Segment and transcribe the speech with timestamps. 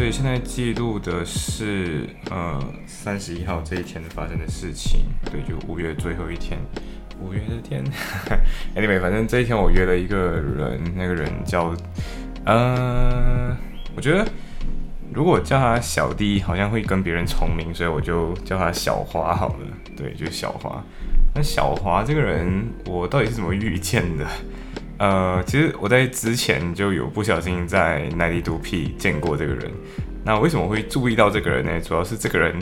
[0.00, 5.00] 所以现在记录的是呃三十一号这一天发生的事情，
[5.30, 6.58] 对，就五月最后一天，
[7.20, 7.84] 五月的天。
[8.74, 11.76] anyway，反正这一天我约了一个人，那个人叫
[12.46, 13.54] 呃，
[13.94, 14.26] 我觉得
[15.12, 19.66] 如果叫他小弟，好像会跟别人重名，所以我就叫他小花好了。
[19.94, 20.82] 对，就小花。
[21.34, 24.26] 那小华这个人，我到底是怎么遇见的？
[25.00, 29.72] 呃，其实我在之前就有不小心在 nido P 见过这个人。
[30.22, 31.80] 那为什么会注意到这个人呢？
[31.80, 32.54] 主要是这个人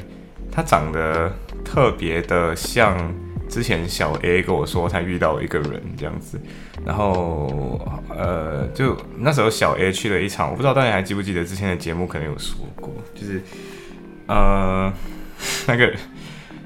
[0.53, 1.33] 他长得
[1.65, 3.13] 特别的像
[3.49, 6.41] 之前小 A 跟我说他遇到一个人这样子。
[6.87, 13.43] 然后呃，就那时候小 A 去了一场，我不知道大家还记不记得之前的节目可能有说过，就是
[14.29, 14.93] 呃
[15.67, 15.93] 那个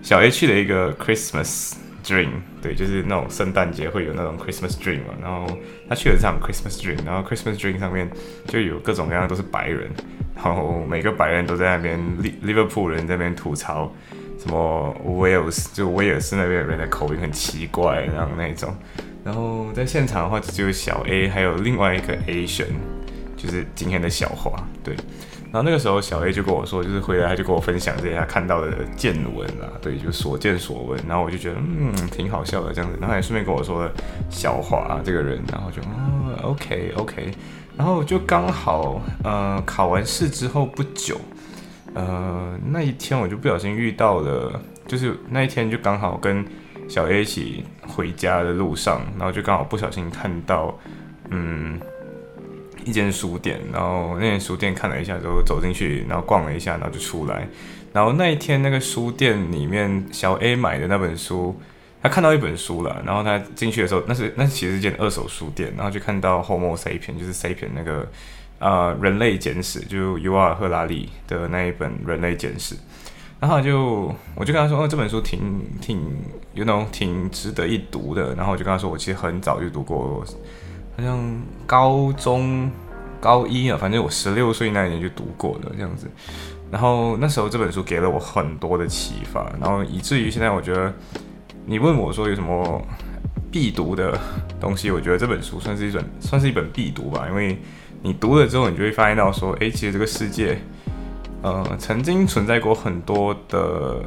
[0.03, 1.77] 小 A 去了一个 Christmas。
[2.05, 5.47] Dream，对，就是那种圣诞节会有那种 Christmas Dream 嘛，然后
[5.89, 8.11] 他去了这场 Christmas Dream，然后 Christmas Dream 上面
[8.47, 9.91] 就有各种各样都是白人，
[10.35, 11.99] 然后每个白人都在那边
[12.45, 13.93] ，Liverpool 人在那边吐槽
[14.39, 18.75] 什么 Wales，就威尔士那边人的口音很奇怪，然后那种，
[19.25, 22.75] 然后在现场的话只有小 A，还有另外一个 Asian，
[23.37, 24.97] 就是今天的小华，对。
[25.53, 30.99] 然后那个时候，小 A 就跟我说，就是回来他就跟我分享这些他看到的见闻啦，对，就所见所闻。
[31.07, 32.97] 然后我就觉得，嗯，挺好笑的这样子。
[32.99, 33.93] 然后也顺便跟我说了
[34.31, 37.31] 小华这个人，然后就，嗯，OK OK。
[37.77, 41.21] 然后就刚好，呃，考完试之后不久，
[41.93, 46.43] 呃，那一天我就不小心遇到了，就是那一天就刚好跟
[46.89, 50.75] 小 A 一起回家的路上，然后就刚好不小心看到，
[51.29, 51.79] 嗯。
[52.85, 57.47] 一间书店，然后那间书店看了一下之后走进去，然后逛了一下，然后就出来。
[57.93, 61.61] 然后那一天那个书店里面，小 A 买的那本书，
[62.03, 63.03] 他看到一本书了。
[63.05, 68.09] 然后他进去的时候，那是 那其实是间二手书店，然后就看到 Homo sapien，就是 sapien 那个
[68.59, 72.75] 呃人类简史，就尤瓦赫拉利的那一本人类简史。
[73.39, 76.01] 然后就我就跟他说，哦这本书挺挺
[76.55, 78.35] ，you know 挺值得一读的。
[78.35, 80.25] 然后我就跟他说，我其实很早就读过。
[81.03, 81.19] 像
[81.67, 82.71] 高中
[83.21, 86.09] 高一啊，反正我十六岁那一年就读过了这样子。
[86.71, 90.91] 然后那时候这本书给了我很多的启发，然后以至于现在我觉得，
[91.67, 92.83] 你问我说有什么
[93.51, 94.19] 必读的
[94.59, 97.27] 东西，我觉得这本书算是一本算是一本必读吧。
[97.29, 97.59] 因为
[98.01, 100.59] 你读了之后，你就会发现到说，哎，其实这个世界，
[101.43, 104.03] 呃，曾经存在过很多的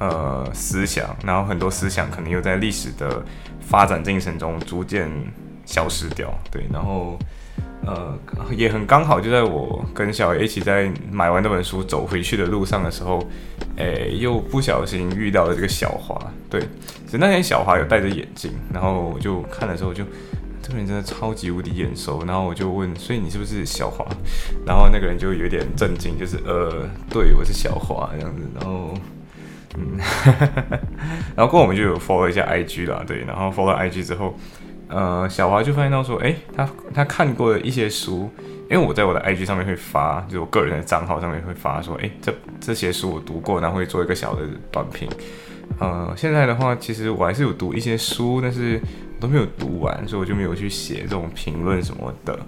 [0.00, 3.24] 呃思想，然后很多思想可能又在历史的
[3.60, 5.08] 发展进程中逐渐。
[5.68, 7.18] 消失掉，对，然后，
[7.84, 8.18] 呃，
[8.56, 13.22] 也很刚好，就在我跟小 A 一起在买完那本书走回去的路上的时候，
[13.76, 16.18] 诶，又不小心遇到了这个小华，
[16.48, 16.58] 对，
[17.04, 20.02] 其实那天小华有戴着眼镜，然后我就看的时候就，
[20.62, 24.06] 这个人真的超级无敌眼熟，然后我就问，所以你是不是小华？
[24.66, 28.94] 然后那个人就有点震惊，就是呃，对我是小华这样子，然后，
[29.76, 29.98] 嗯，
[31.36, 34.34] 然后过我们就有 follow 一下 IG 啦，对，然后 follow IG 之后。
[34.88, 38.30] 呃，小华就发现到说，哎，他他看过的一些书，
[38.70, 45.06] 因为我在我的 IG 上面会发，就是我个人的账号上面会发说，哎，这这些书我读过，然后会做一个小的短评。
[45.78, 48.80] 呃，现在的话，其实我还是有读一些书，但是
[49.20, 52.38] 都没有读完，所以我就没有去写这种评论什么的。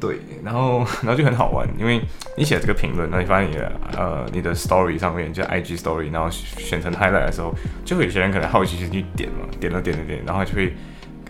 [0.00, 2.00] 对，然后 然后就很好玩，因为
[2.36, 7.54] 你写这个评论，然后你发现你的呃你的 Story 上面就 IG Story，然后选成 Highlight 的时候，
[7.84, 10.74] 就会有些人可能好奇心去点嘛，点了点了点，然后就会。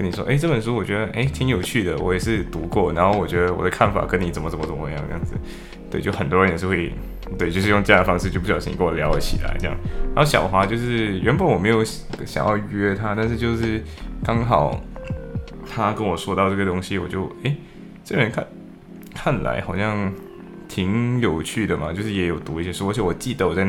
[0.00, 5.34] 跟你说，哎，这本书我觉得，哎，挺有趣的，我也是读过，然后我觉得我的看法跟你怎么怎么怎么样这样子，
[5.91, 6.91] 对，就很多人也是会，
[7.37, 9.77] 对，就是用这样的方式就不小心跟我聊了起来这样。
[10.15, 13.84] 然后小华就是原本我没有想要约他，但是就是
[14.24, 14.80] 刚好
[15.71, 17.54] 他跟我说到这个东西，我就，哎，
[18.03, 18.47] 这人看
[19.15, 20.10] 看来好像
[20.66, 23.66] 挺有趣的嘛，就是也有读一些书，而且我记得我在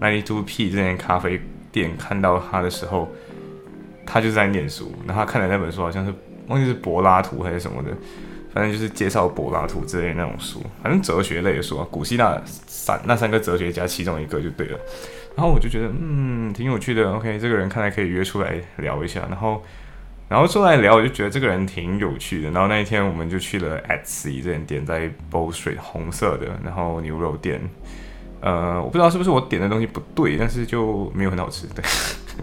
[0.00, 3.08] Ninety Two P 这间咖啡店看到他的时候。
[4.10, 6.14] 他就是在念书，然后他看的那本书好像是
[6.46, 7.90] 忘记是柏拉图还是什么的，
[8.54, 14.78] 反正就是介绍柏拉图之类那种书，反正哲学类的书啊，古希腊三那三个哲学家其中一个就对了。
[15.36, 19.20] 然后我就觉得嗯挺有趣的，OK，这个人看来可以约出来聊一下。
[19.28, 19.62] 然后
[20.28, 22.50] 然后出来聊，我就觉得这个人挺有趣的。
[22.50, 27.60] 然后那一天我们就去了 Etsy 这间店，在 Bosu 红色的，然后牛肉店。
[28.40, 31.66] 呃，我不知道是不是我点的东西不对，但是就没有很好吃。
[31.68, 31.84] 对，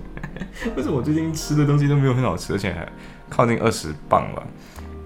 [0.75, 2.87] 为什么我最近吃的东西都没有很好吃，而且还
[3.29, 4.43] 靠近二十磅吧？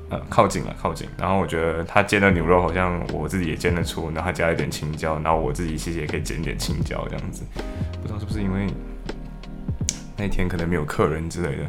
[0.09, 1.07] 呃，靠近了，靠近。
[1.17, 7.43] 然后我觉得他煎的牛肉好像我自己也煎得出，然后他加一点青椒，然后我自己其实也可以煎一点青椒这样子。
[8.01, 8.65] 不知道是不是因为
[10.17, 11.63] 那天可能没有客人之类的。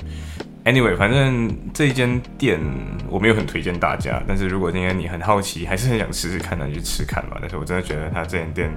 [0.65, 2.61] Anyway，反正这一间店
[3.09, 7.39] 我没有很推荐大家，但是如果今天你很好奇，还是很想试试看，那你去吃看吧。
[7.41, 8.71] 但是我真的觉得他这间店，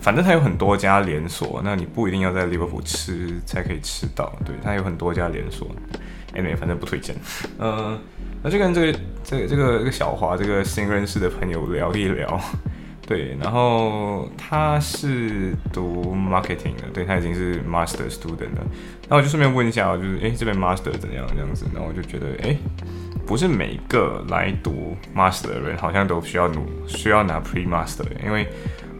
[0.00, 4.32] 反正它有很多家连锁，那你不一定要在利物浦吃才可以吃到。
[4.44, 5.68] 对，它有很多家连锁。
[6.34, 7.14] Anyway，反正不推荐。
[7.58, 7.98] 嗯。
[8.46, 12.38] 那就跟这个、这个、这个、这个小华这个新认识的朋友聊一聊，
[13.06, 18.66] 对，然后他是读 marketing 的，对他已经是 master student 了。
[19.08, 21.64] 那我就顺便问一下，就是哎，这边 master 怎样这样子？
[21.72, 22.54] 然后我就觉得，哎，
[23.24, 28.46] 不是每个来读 master 的人好像都需要努需要拿 pre master，因为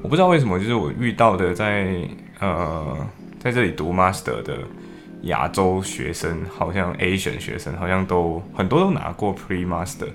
[0.04, 2.06] 我不知道为什么，就是我遇到的在
[2.38, 2.94] 呃
[3.40, 4.58] 在这里读 master 的。
[5.22, 10.08] 亚洲学生好像 Asian 学生好像都很多都拿过 Pre Master，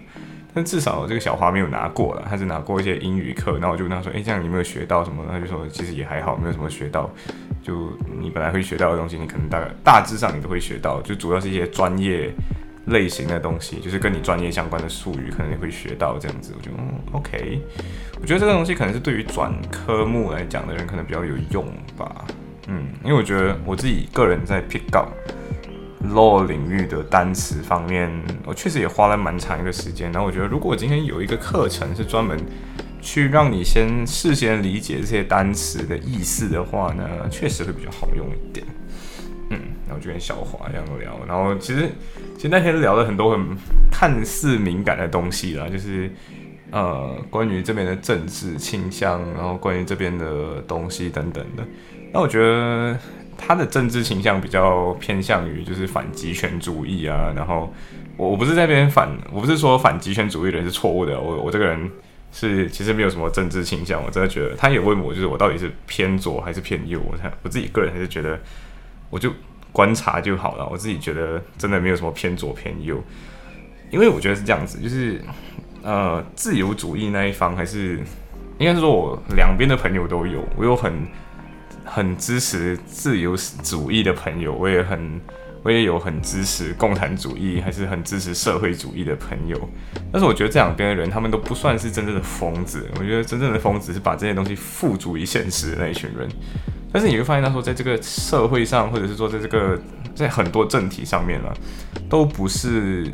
[0.53, 3.57] 但至少这个小华没有拿过了，他是拿过一些英语课。
[3.59, 7.09] 那我就跟他说：“哎，这样你有没有学到什么？”他就说：“其实也还好，没有什么学到。
[7.63, 7.89] 就
[8.21, 12.31] 你本来会学到的东西，你可能大概大致上你都会学到，就主要是一些专业
[12.89, 16.53] 类型的东西，就是跟你专业相关的术语，可能你会学到这样子。
[16.57, 17.61] 我就嗯 OK，
[18.21, 21.65] 我觉得这个东西可能是对于转科目来讲的人可能比较有用
[21.97, 22.25] 吧。”
[22.67, 25.09] 嗯，因为我觉得我自己个人在 pick up
[26.13, 28.11] law 领域的单词方面，
[28.45, 30.11] 我确实也花了蛮长一个时间。
[30.11, 32.39] 然后我觉得，如果我今天有一个课程是专门
[33.01, 38.65] 去让你先事先理解这些单词的意思的话呢，确实会比较好用一点。
[39.99, 41.89] 就跟小华一样聊，然后其实
[42.35, 43.57] 其实那天聊了很多很
[43.91, 46.11] 看似敏感的东西啦，就是
[46.71, 51.63] 呃关于这边的政治倾向，然后关于这边的东西等等的。
[52.11, 52.97] 那我觉得
[53.37, 57.73] 他的政治倾向比较偏向于就是反极权主义啊，然后
[58.17, 61.89] 我我不是在边反，我不是说反极权主义的人是错误的，我我这个人
[62.31, 68.39] 是其实没有什么政治倾向，我真的觉得他也问我就是我到底是偏左还是偏右，我我自己个人还是觉得
[69.09, 69.31] 我就
[69.71, 73.01] 观察就好了，我自己觉得真的没有什么偏左偏右，
[73.91, 75.21] 因为我觉得是这样子，就是
[75.83, 77.97] 呃自由主义那一方还是
[78.57, 81.07] 应该是说我两边的朋友都有，我有很。
[81.91, 85.19] 很支持自由主义的朋友，我也很，
[85.63, 89.59] 我也有很支持共产主义，还是很支持社会主义的朋友。
[90.11, 92.87] 但是我觉得这两边的人，他们都不算是真正的疯子。
[92.99, 96.29] 我觉得真正的疯子是把这些东西付诸于现实的那一群人。
[96.91, 99.79] 但是你会发现，他说在这个社会上，或者是说在这个
[100.15, 101.53] 在很多政体上面了，
[102.09, 103.05] 都不是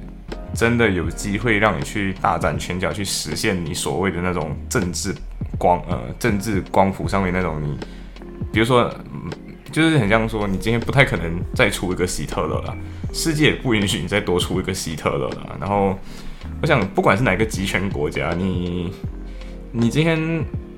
[0.54, 5.14] 真的有机会让你去大展拳脚，去实现你所谓的那种政治
[5.58, 7.78] 光呃政治光谱上面那种你。
[8.52, 8.90] 比如说，
[9.70, 12.74] 就是很像说，你今天不太可能再出一个希特勒了，
[13.12, 15.58] 世界不允许你再多出一个希特勒了。
[15.60, 15.98] 然后，
[16.62, 18.94] 我想，不管是哪个集权国家，你
[19.74, 20.18] 你今天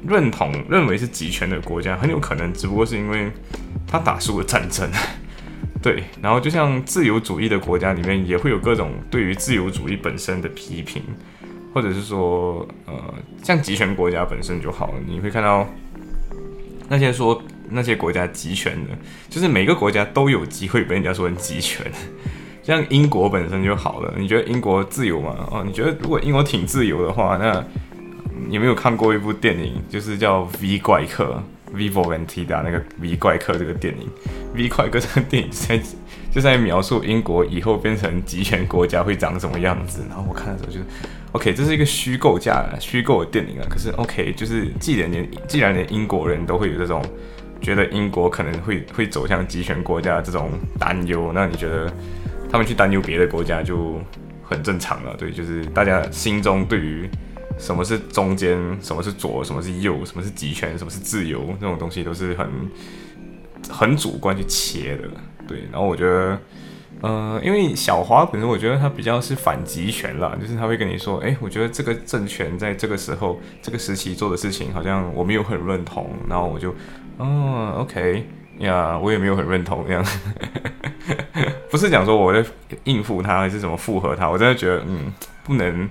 [0.05, 3.31] 认同认为是集权的国家，很有可能只不过是因为
[3.87, 4.89] 他打输了战争。
[5.81, 11.01] 对，然后就像自由主义的国家里面，也会有各种对于自由主义本身的批评，
[11.73, 12.93] 或者是说，呃，
[13.43, 15.67] 像集权国家本身就好了，你会看到
[16.89, 17.41] 那些说。
[17.69, 18.97] 那些国家集权的，
[19.29, 21.85] 就是每个国家都有机会被人家说成集权。
[22.63, 25.35] 像英国本身就好了，你觉得英国自由吗？
[25.51, 27.61] 哦，你觉得如果英国挺自由的话，那
[28.49, 31.41] 有没有看过一部电影，就是叫《V 怪客》
[31.75, 34.07] （Vivo Vendetta） 那个《V 怪客》这个电影，
[34.55, 35.79] 《V 怪客》这个电影在
[36.31, 40.03] 就在描述英国以后变成集权国家会长什么样子。
[40.09, 40.85] 然后我看的时候就是
[41.31, 43.65] ，OK，这是一个虚构架、虚构的电影啊。
[43.69, 47.01] 可是 OK，就是既然连既然连英国人都会有这种。
[47.59, 51.91] 觉得英国可能会会走向集权国家这种担忧，那你觉得
[52.51, 53.99] 他们去担忧别的国家就
[54.43, 55.15] 很正常了？
[55.17, 57.09] 对，就是大家心中对于
[57.57, 62.49] 什么是中间、什么是左、什么是右、什么是集权、什么是自由这种东西都是很
[63.69, 65.09] 很主观去切的。
[65.47, 66.39] 对，然后我觉得，
[67.01, 76.73] 呃，因为小华本身我觉得他比较是反集权啦，就是他会跟你说，哎，我觉得这个政权在这个时候、这个时期做的事情好像我没有很认同，然后我就。
[77.19, 78.27] 哦，OK
[78.59, 80.05] 呀，我也没有很认同这样，
[81.71, 82.47] 不是讲说我在
[82.83, 85.11] 应付他还是怎么附和他，我真的觉得嗯，
[85.43, 85.89] 不能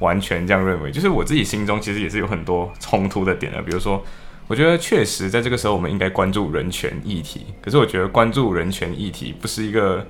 [0.00, 4.04] 完全这样认为，就是我自己心中其实也是有很多冲突的点的，比如说，
[4.46, 10.06] 我觉得确实在这个时候我们应该关注人权议题，可是我觉得关注人权议题不是一个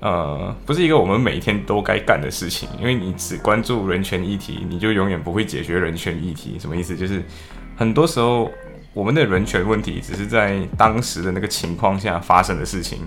[0.00, 6.96] 呃，不是一个我们每天都该干的事情，因为你只关注人权议题，你就永远不会解决人权议题，什么意思？
[6.96, 7.22] 就是
[7.76, 8.50] 很多时候。
[8.92, 12.98] 我们的人权问题只是在当时的那个情况下发生的事情，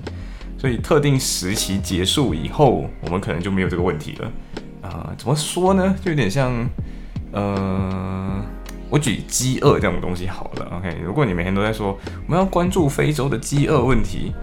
[0.57, 4.31] 所以特定时期结束以后，我们可能就没有这个问题了。
[4.83, 5.95] 啊，怎么说呢？
[6.03, 6.51] 就有点像，
[7.31, 8.43] 呃，
[8.89, 10.77] 我举饥饿这种东西好了。
[10.77, 11.97] OK，如果你每天都在说
[12.27, 14.33] 我们要关注非洲的饥饿问题，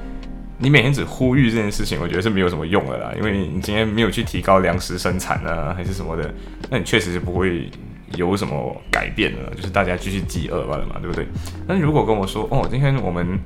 [0.57, 3.13] 你每天只呼吁这件事情，我觉得是没有什么用的啦。
[3.19, 6.35] 因为你今天没有去提高粮食生产啊，还是什么的，
[6.71, 7.71] 那你确实是不会
[8.17, 11.27] 有什么改变的，就是大家继续饥饿罢了嘛，对不对？
[11.69, 13.39] 但如果跟我说，哦，今天我们，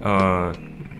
[0.00, 0.52] 呃。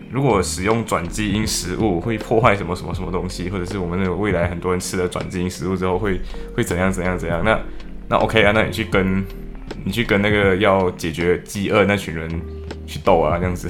[0.09, 6.19] 如果使用转基因食物会破坏什么什么什么东西，或者是我们那个未来很多人吃了转基因食物之后会
[6.55, 7.43] 会怎样怎样怎样？
[7.43, 7.59] 那
[8.07, 9.23] 那 OK 啊，那你去跟
[9.83, 12.29] 你去跟那个要解决饥饿那群人
[12.85, 13.69] 去斗啊，这样子。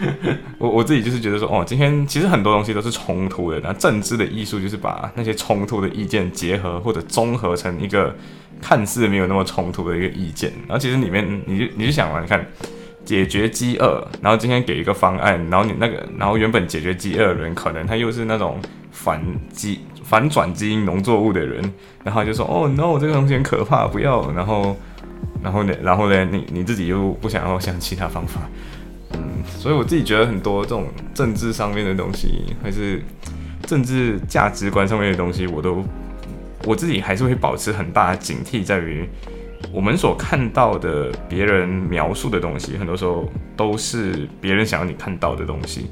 [0.58, 3.60] 我我自己就是觉得说，哦，今天其实很多东西都是冲突的。
[3.60, 8.14] 那政治的艺术就是把那些冲突的意见结合或者综合成一个
[8.60, 10.52] 看似没有那么冲突的一个意见。
[10.66, 12.46] 然后其实里面你就你就想嘛，你看。
[13.10, 18.60] 解决饥饿，然后今天给一个方案，然后你那个，然后原本解决饥饿的人，可能他又是那种
[18.92, 19.20] 反
[19.52, 21.60] 基反转基因农作物的人，
[22.04, 24.30] 然后就说哦 no，这个东西很可怕，不要。
[24.30, 24.76] 然后，
[25.42, 28.42] 然后呢，然后呢，你你自己又不想要想其他方法，
[29.14, 33.02] 嗯，所以我自己觉得很多这种政治上面的东西，还是
[33.66, 35.84] 政治价值观上面的东西，我都
[36.64, 39.08] 我自己还是会保持很大的警惕，在于。
[39.72, 45.90] 我们所看到的别人描述的东西，很多时候都是别人想要你看到的东西，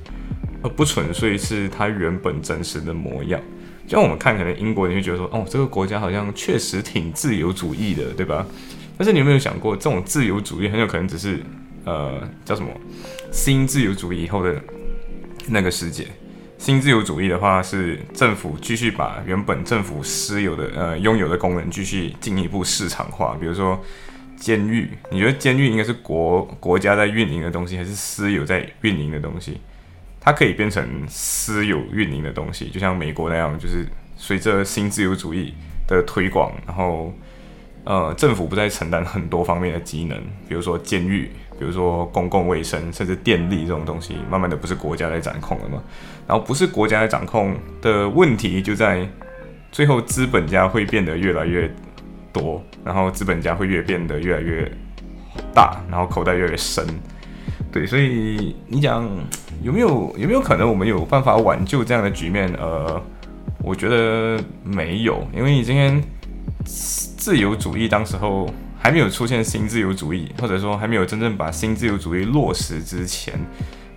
[0.62, 3.40] 而不纯粹是他原本真实的模样。
[3.87, 8.46] 就像我们看，可能英国，你会觉得说，哦，这个国家好像确实挺自由主义的，对吧？
[8.98, 11.40] 但是你有没有想过，这种自由主义很有可能只是，
[11.84, 12.68] 呃，叫什么
[13.30, 14.60] 新自由主义以后的
[15.46, 16.08] 那个世界？
[16.58, 23.36] 新自由主义的话，是政府继续把原本政府私有的呃拥有的功能继续进一步市场化。
[23.40, 23.80] 比如说
[24.36, 29.60] 监狱，你觉得监狱应该是国国家在运营的东西，还是私有在运营的东西？
[30.20, 33.86] 它可以变成私有运营的东西，就像美国那样，就是
[34.16, 35.54] 随着新自由主义
[35.86, 37.14] 的推广，然后
[37.84, 41.30] 呃政府不再承担很多方面的机能，比如说监狱。
[41.58, 45.82] 比如说公共卫生，甚至电力这种东西，慢慢的不是国家在掌控了嘛？
[46.26, 49.08] 然后不是国家在掌控的问题，就在
[49.72, 51.68] 最后资本家会变得越来越
[52.32, 54.70] 多，然后资本家会越变得越来越
[55.52, 56.86] 大，然后口袋越来越深。
[57.72, 59.08] 对，所以你讲
[59.62, 62.48] 有没有有没有可能我们有办法挽救这样的局面？
[62.54, 63.02] 呃，
[63.62, 66.02] 我觉得没有，因为你今天
[66.64, 68.48] 自由主义当时候。
[68.78, 73.35] 还没有出现新自由主义，或者说还没有真正把新自由主义落实之前，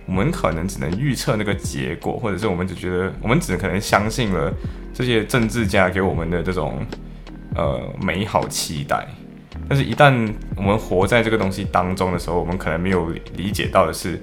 [0.06, 4.52] 我们可能只能预测那个结果，或者是我们只觉得我们只可能相信了
[4.92, 6.84] 这些政治家给我们的这种
[7.54, 9.06] 呃美好期待。
[9.68, 14.20] 但是，一旦我们活在这个东西当中的时候，我们可能没有理解到的是，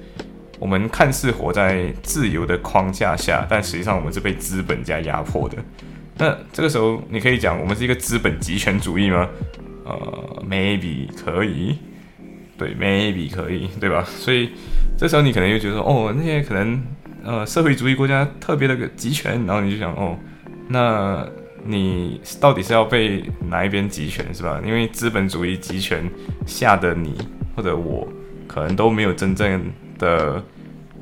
[0.60, 5.58] 我们看似活在自由的框架下，但实际上我们是被资本家压迫的。
[6.18, 9.28] 那这个时候，你可以讲我们是一个资本集权主义吗？
[9.90, 11.76] 呃，maybe 可以，
[12.58, 14.04] 对，maybe 可以，对吧？
[14.06, 14.52] 所以
[14.96, 16.80] 这时候你可能又觉得说，哦，那些可能
[17.24, 20.16] 呃社会主义国家特别的个集权，然后你就想，哦，
[20.68, 21.28] 那
[21.66, 24.62] 你到底是要被哪一边集权，是吧？
[24.64, 26.08] 因为资本主义集权
[26.46, 27.18] 下的你
[27.56, 28.08] 或者我，
[28.48, 30.44] 可能都没有真正的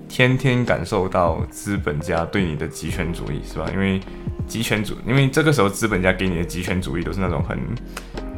[0.08, 3.70] 天天感受到资本家对你的集权主义，是吧？
[3.74, 4.00] 因为
[4.48, 7.60] 集权主，因为这个时候资本家给你的集权主义都是那种很。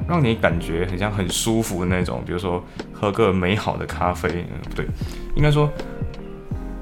[0.09, 4.85] 让你感觉很像很舒服的那种，比如说喝个美好的咖啡，嗯，不对，
[5.35, 5.71] 应该说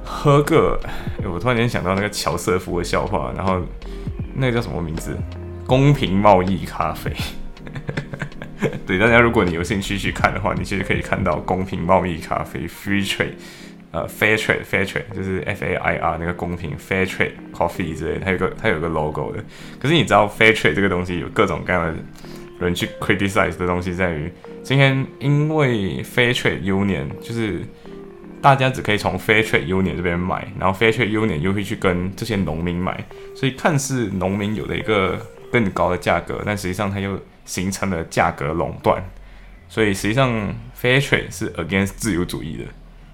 [0.01, 0.79] 喝个……
[1.25, 3.61] 我突然间想到那个乔瑟夫的笑话，然后
[4.33, 5.17] 那个叫什么名字？
[5.65, 7.11] 公平贸易咖啡。
[8.87, 13.33] 对，大家如果你有兴趣去看的话，你其实可以看到公平贸易咖啡 （Free Trade），
[13.91, 19.43] 呃，Fair Trade，Fair Trade 就是 F A I R 那个公平 Fair Trade Coffee 之类，它有个它有个 logo 的。
[19.77, 21.93] 可是你知道 Fair Trade 这个东西有各种各样的。
[22.59, 24.31] 人去 criticize 的东西在于，
[24.63, 27.61] 今天因为 fair trade union 就是
[28.41, 35.19] 大家只可以从 fair trade union 这边买，然后 fair trade union 又会去跟这些农民买，所以看似农民有了一个
[35.51, 39.03] 更高的价格，但实际上它又形成了价格垄断。
[39.69, 40.31] 所以实际上
[40.75, 42.63] fair trade 是 against 自由主义的。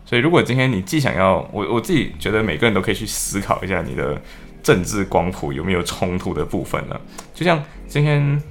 [0.05, 4.21] 所以如果今天你既想要我我自己觉得每个人都可以去思考一下你的
[4.61, 6.99] 政治光谱有没有冲突的部分呢？
[7.33, 8.41] 就像今天。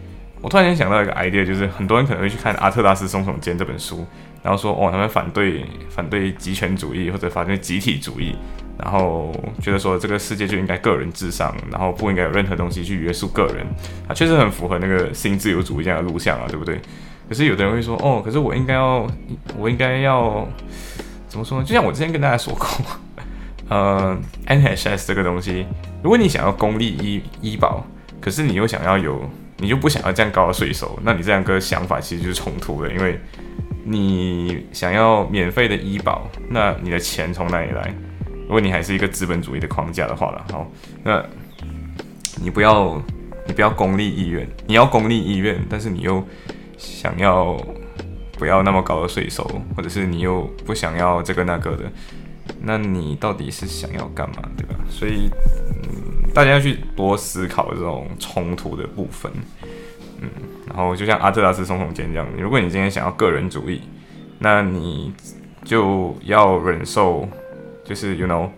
[0.42, 4.04] 我突然间想到一个 idea，就是很多人可能会去看《阿特拉斯松耸肩》这本书，
[4.42, 8.34] 然后说哦，他们反对反对极权主义或者反对集体主义，
[8.76, 13.64] 然后觉得说这个世界就应该个人至上，然后不应该有任何东西去约束个人。
[14.08, 16.80] 它确实很符合那个新自由主义这样的录像啊，对不对？
[17.28, 19.06] 可是有的人会说，哦，可是我应该要，
[19.56, 20.46] 我应该要
[21.28, 21.64] 怎么说呢？
[21.64, 22.66] 就像我之前跟大家说过，
[23.70, 24.18] 呃
[24.48, 25.64] ，NHS 这个东西，
[26.02, 27.86] 如果你想要公立医医保，
[28.20, 29.30] 可是你又想要有，
[29.62, 33.16] 你就不想要这样高的税收，那你这样个想法其实就是冲突的，因为
[33.84, 37.94] 你想要免费的医保，那你的钱从哪里来？
[38.42, 40.68] 如果你还是一个资本主义的框架的话了，好，
[41.04, 41.24] 那
[42.42, 43.00] 你不要，
[43.46, 46.20] 你不要公立医院，你要公立医院，但是你又
[46.76, 47.56] 想要
[48.36, 51.84] 不要那么高的税收，或者是你又不想要这个那个的，
[52.60, 54.74] 那你到底是想要干嘛，对吧？
[54.88, 55.30] 所以，
[55.84, 59.30] 嗯，大家要去多思考这种冲突的部分，
[60.20, 60.28] 嗯，
[60.66, 63.82] 然后就像阿特拉斯总统这样，如果你今天想要个人主义，
[64.38, 65.12] 那你
[65.64, 67.28] 就要忍受，
[67.84, 68.48] 就是 you know，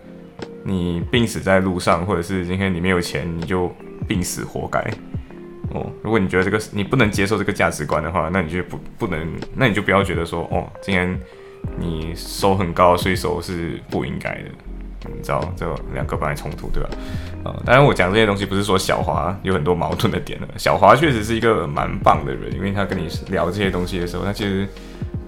[0.63, 3.71] 你病死在路上，或者是今天你没有钱，你就
[4.07, 4.79] 病死活该。
[5.71, 11.19] 哦，如果你觉得这个你不能接受这个价值观的话，那你就不不能，那你就不要觉得说，哦，今天
[11.77, 14.49] 你收很高的税收是不应该的，
[15.15, 16.89] 你知道这两个本来冲突，对吧？
[17.43, 24.67] 啊，当然我讲这些东西不是说小华有很多矛盾的点了，小华确实是一个蛮棒的人，因为他跟你聊这些东西的时候，他其实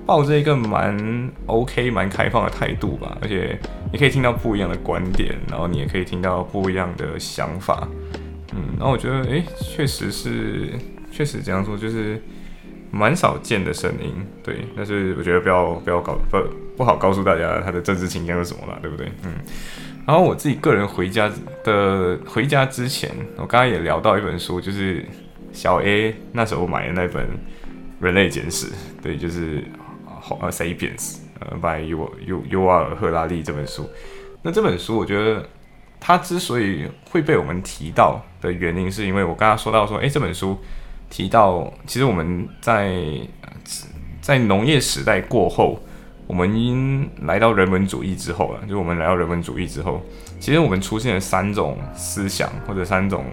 [0.06, 3.60] 抱着一个蛮 OK、蛮开放的态度吧，而且
[3.92, 7.88] 你可以听到不一样的观点，然后你也可以听到不一样的想法。
[8.54, 10.70] 嗯，然后我觉得，哎，确实是，
[11.12, 12.20] 确实这样说，就是
[12.92, 14.14] 蛮少见的声音，
[14.44, 14.66] 对。
[14.76, 16.38] 但是我觉得不要不要搞不
[16.78, 19.12] 不好告诉大家他的政治倾向是什么了，对不对？
[19.24, 19.34] 嗯。
[20.06, 21.32] 然后我自己个人回家
[21.64, 25.06] 的回家之前，我刚刚也聊到一本书，就是
[25.52, 27.26] 小 A 那时候买的那本
[28.00, 28.68] 《人类简史》，
[29.02, 29.64] 对，就是
[30.42, 30.98] 呃《Sapiens》
[31.40, 33.90] 呃，by 尤尤尤瓦尔赫拉利这本书。
[34.42, 35.46] 那这本书我觉得。
[36.00, 40.56] 它之所以会被我们提到的原因，是因为我刚刚说到说，诶，这本书
[41.10, 42.96] 提到，其实我们在
[44.22, 45.80] 在农业时代过后，
[46.26, 50.02] 我们因来到人文主义之后了，就我们来到人文主义之后，
[50.40, 53.26] 其实我们出现了三种思想或者三种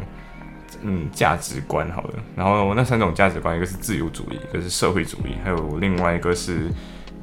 [0.82, 6.70] 嗯价值观，好了，然后那三种价值观，一个是自由主义，一个是社会主义，还有另外一个是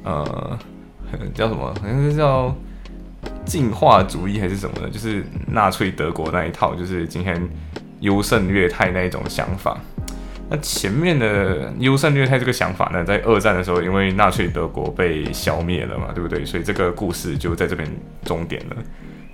[0.02, 0.58] 呃
[1.34, 1.74] 叫什么？
[1.80, 2.54] 好像是叫。
[3.44, 7.40] 进化主义还是什么的，就是纳粹德国那一套，就是今天
[8.00, 9.78] 优胜劣汰那一种想法。
[10.52, 16.44] 那前面的优胜劣汰这个想法呢，在二战的时候，因为纳粹德国被消灭了嘛，对不对？
[16.44, 17.88] 所以这个故事就在这边
[18.22, 18.76] 终点了。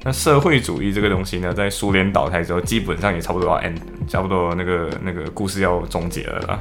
[0.04, 6.60] 那社会主义这个东西呢，在苏联倒台之后，基本上也差不多要 end，差不多那个那个故事要终结了啦。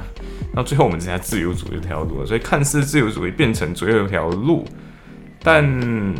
[0.52, 4.66] 那最后我们只剩下自由主义这条路了，所以看似自由主义变成最后一条路，
[5.40, 6.14] 但。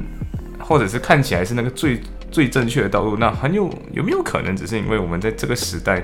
[0.61, 1.99] 或者是看起来是那个最
[2.31, 6.03] 最正确的道路，那很有有没有可能只是因为我们在这个时代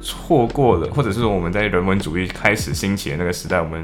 [0.00, 3.82] 错过了，或者是说我们在人文主义开始兴起的那个时代，我们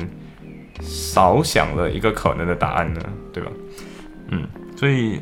[0.81, 3.01] 少想了一个可能的答案呢？
[3.33, 3.51] 对吧？
[4.29, 4.47] 嗯，
[4.77, 5.17] 所以《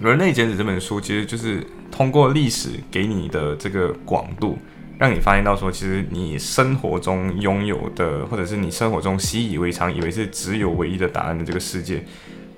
[0.00, 4.58] 人类简史》这本书其实就是通过历史给你的这个广度，
[4.98, 12.04] 让你发现到说，其实你生活中拥有的，或者是你生活中习以为常，以为是只有唯一的答案的这个世界。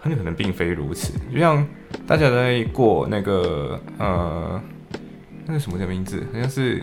[0.03, 1.63] 很有可能并非如此，就像
[2.07, 4.59] 大家在过那个呃，
[5.45, 6.27] 那个什么叫名字？
[6.33, 6.83] 好像是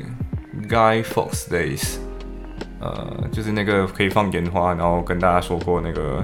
[0.67, 1.97] Guy fawks Days，
[2.79, 6.23] 呃，就是那个可以放烟花，然后跟大家说过那个，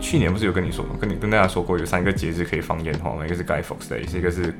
[0.00, 3.24] 去年不是有跟你说，跟你跟大家说过有三个节日可以放烟花吗？
[3.24, 4.54] 一个是 Guy fawks Days，一个是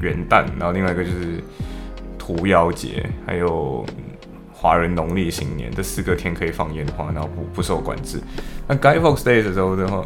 [0.00, 1.42] 元旦，然后另外一个就是
[2.18, 3.84] 屠妖节，还有。
[4.64, 8.18] 华人农历新年这四个天可以放烟花，然后不不受管制。
[8.66, 10.02] 那 Guy Fawkes Day 的时候的话，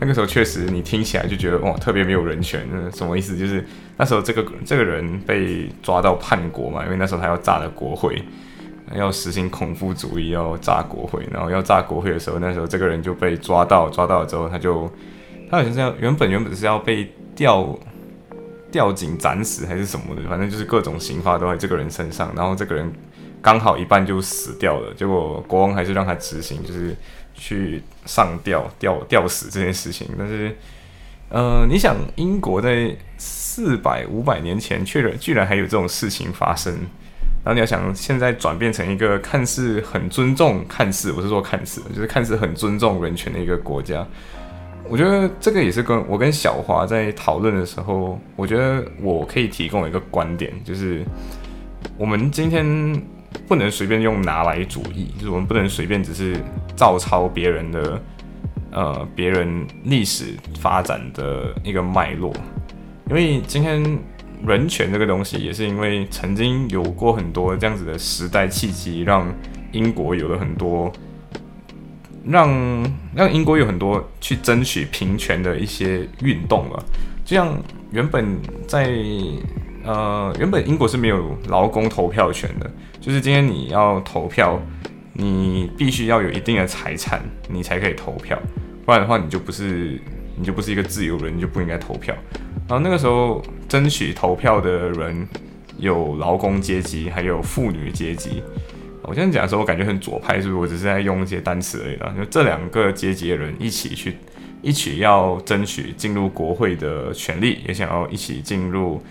[0.00, 2.66] 那个时候确实你听起来就觉得哇，特别没有人权。
[2.92, 3.36] 什么意思？
[3.36, 3.64] 就是
[3.96, 8.20] 那时候这个这个人被抓到叛国嘛，因为那时候他要炸了国会，
[8.96, 11.24] 要实行恐怖主义，要炸国会。
[11.30, 14.90] 然后要炸国会的时候，那时候这个人就被抓到，抓到了之后，他就
[15.48, 17.78] 他好像是要原本原本是要被吊
[18.72, 22.32] 吊颈斩死还是什么的，反正就是各种刑罚都在这个人身上。
[22.34, 22.92] 然后这个人。
[23.44, 26.96] 刚好一半就死掉了，结果国王还是让他执行，就是
[27.34, 30.08] 去上吊吊吊死这件事情。
[30.18, 30.56] 但是，
[31.28, 36.72] 呃，你想，英国在四百五百年前，确认居然还有这种事情发生，
[37.44, 44.06] 然后你要想，现在转变成一个看似很尊重，看似不是说看似，就是看似很尊重人权的一个国家，
[44.88, 51.04] 我觉得这个也是跟我跟小华在讨论的时候，我觉得我可以提供一个观点，就是
[51.98, 52.64] 我们今天。
[53.46, 56.36] 不能随便用拿来主义，就是我们不能随便只是
[56.76, 58.02] 照抄别人的，
[58.70, 62.32] 呃，别人历史发展的一个脉络。
[63.08, 63.82] 因为今天
[64.46, 69.30] 人权这个东西，也是因为曾经有过很多这样子的时代契机，让
[69.72, 70.90] 英国有了很多
[72.26, 76.82] 让让英国有很多去争取平权的一些运动了，
[77.24, 77.54] 就像
[77.90, 78.90] 原本在
[79.84, 82.70] 呃原本英国是没有劳工投票权的，
[83.00, 84.60] 就是今天你要投票，
[85.12, 88.38] 你必须要有一定的财产，你才可以投票，
[88.84, 90.00] 不然的话你就不是
[90.36, 92.14] 你就不是一个自由人，你就不应该投票。
[92.66, 95.28] 然后那个时候争取投票的人
[95.76, 98.42] 有劳工阶级，还有妇女阶级。
[99.02, 100.60] 我现在讲的时候，我感觉很左派，是不是？
[100.60, 102.14] 我只是在用一些单词而已啦。
[102.16, 104.16] 就这两个阶级的人一起去，
[104.62, 109.02] 一起要争取进入国会的权利，也想要一起进入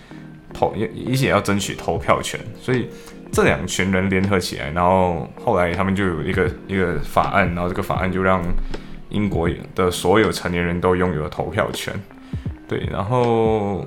[0.54, 2.40] 投，也一起要争取投票权。
[2.62, 2.88] 所以
[3.32, 8.42] 这两群人联合起来，然后后来他们就有一个一个法案，然后这个法案就让
[9.10, 11.94] 英国的所有成年人都拥有了投票权。
[12.68, 13.86] 对，然后。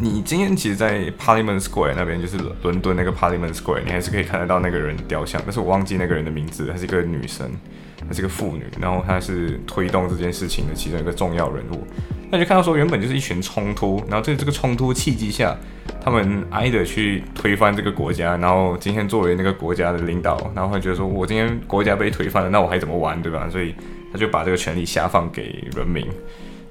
[0.00, 7.50] 你今天其实，在 Parliament Square 那边，就是伦敦那个 Parliament Square，你还是可以看得到那个人雕像，但是我忘记那个人的名字，她是一个女生，
[8.06, 11.84] 她是个妇女，然后她是推动这件事情的其中一个重要人物。
[12.30, 15.56] 那就看到说，原本就是一群冲突，然后在这个冲突契机下，
[16.00, 23.48] 他们挨着去推翻这个国家，然后今天作为那个国家的领导，然后会觉得说，我今天国家被推翻了，那我还怎么玩，对吧？
[23.50, 23.74] 所以
[24.12, 26.06] 他就把这个权利下放给人民。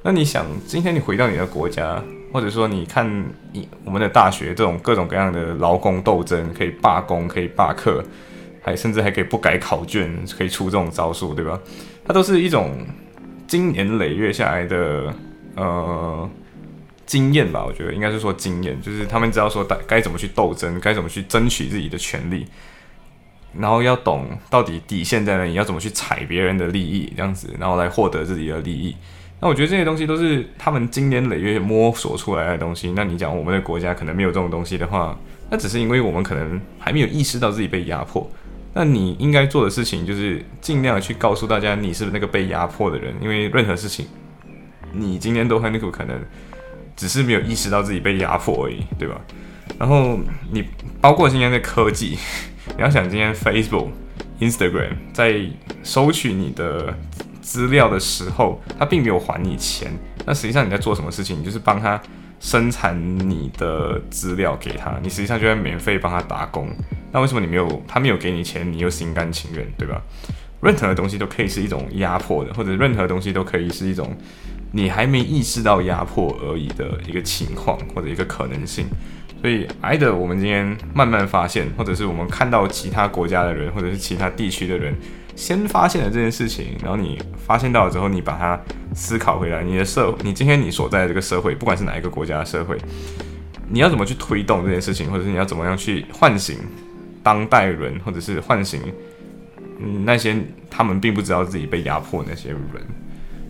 [0.01, 2.01] 那你想，今天你回到你的国家？
[2.31, 3.07] 或者说，你看
[3.53, 8.03] 一我们的大学这种各种各样的劳工斗争，可以罢工，可以罢课，
[8.61, 11.59] 还甚至还可以不改考卷，可以出这种招数，对吧？
[12.05, 12.85] 它都是一种
[13.47, 15.13] 经年累月下来的
[15.55, 16.29] 呃
[17.05, 17.63] 经验吧。
[17.65, 22.45] 我觉得应该是说经验，就是他们知道说该该怎么去斗争，该怎么去争取自己的权利，
[23.57, 28.95] 然后要懂到底底线在哪里，要怎么去踩别人的利益，这样子，然后来获得自己的利益。
[29.39, 32.91] 那我觉得这些东西都是他们经年累月摸索出来的东西。
[32.95, 35.15] 那你讲我们的国家可能没有这种东西的话，
[35.51, 38.27] 那只是因为我们可能还没有意识到自己被压迫。
[38.73, 44.07] 那你应该做的事情就是尽量去告诉大家你是那个被压迫的人，因为任何事情
[44.91, 46.19] 你今天都很有可能
[46.95, 49.21] 只是没有意识到自己被压迫而已，对吧？
[49.77, 50.19] 然后
[50.51, 50.63] 你
[50.99, 52.17] 包括今天的科技，
[52.75, 53.89] 你要想今天 Facebook、
[54.39, 55.39] Instagram 在
[55.83, 56.97] 收取你的。
[57.47, 59.89] 资料的时候，他并没有还你钱。
[60.25, 61.39] 那实际上你在做什么事情？
[61.39, 61.97] 你就是帮他
[62.41, 62.93] 生产
[63.29, 66.69] 你的资料给他，你实际上就在免费帮他打工。
[67.13, 67.81] 那为什么你没有？
[67.87, 70.01] 他没有给你钱，你又心甘情愿，对吧？
[70.61, 74.13] 任何东西都可以是一种压迫的，或者任何东西都可以是一种
[74.73, 78.87] 你还没意识到压迫而已的一个情况或者一个可能性。
[79.41, 84.93] 所以，挨着我们今天慢慢发现，或者是我们看到其他国家的人，或者是其他地区的人。
[85.37, 88.59] 先发现了这件事情，然后你发现到了之后，你把它
[88.95, 89.63] 思考回来。
[89.63, 92.75] 你的社，你今天你所在的这个社会，不管是哪一个国家的社会，
[93.69, 96.57] 你要怎么去推动这件事情，或者是你要怎么样去唤醒
[97.21, 98.81] 当代人，或者是唤醒
[99.79, 100.35] 嗯那些
[100.69, 102.59] 他们并不知道自己被压迫那些人。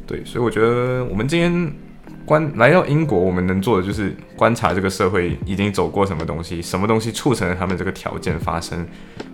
[0.05, 1.86] 对，所以我觉得我们今天。
[2.27, 8.85] 观来到英国，我们能做的就是观察这个社会已经走过什么东西，什么东西促成了他们这个条件发生，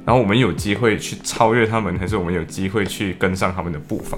[0.06, 4.16] 然后我们有机会去超越他们，还是我们有机会去跟上他们的步伐？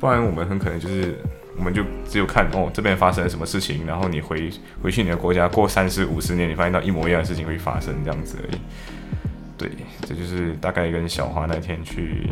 [0.00, 1.16] 不然我们很可能就是
[1.56, 4.50] 我们就只有看哦这边发生了什么事情，然后你回
[4.82, 8.58] 回去你的国家过三十五十年，你发现到一模一样的事情会发生这样子而已。
[9.56, 9.70] 对，
[10.04, 12.28] 这就是大概跟小花那天去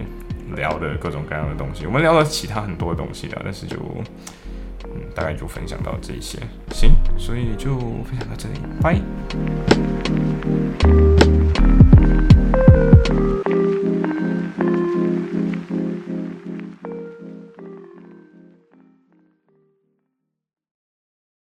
[0.57, 1.87] 聊的各种各样的东西。
[1.87, 3.77] 我们聊了其他很多东西啊，但是就。
[5.15, 6.39] 大概就分享到这些。
[6.73, 9.01] 行所以就分享到这里拜。